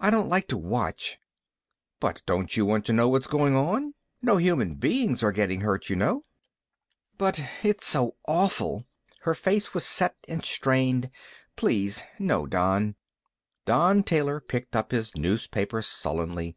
[0.00, 1.18] I don't like to watch."
[2.00, 3.92] "But don't you want to know what's going on?
[4.22, 6.24] No human beings are getting hurt, you know."
[7.18, 8.86] "But it's so awful!"
[9.20, 11.10] Her face was set and strained.
[11.56, 12.96] "Please, no, Don."
[13.66, 16.56] Don Taylor picked up his newspaper sullenly.